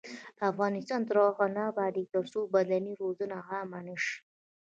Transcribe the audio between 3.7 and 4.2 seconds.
نشي.